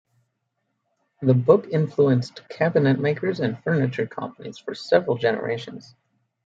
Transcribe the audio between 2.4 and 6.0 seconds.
cabinet makers and furniture companies for several generations.